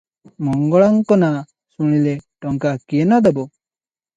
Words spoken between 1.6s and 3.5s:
ଶୁଣିଲେ ଟଙ୍କା କିଏ ନ ଦେବ?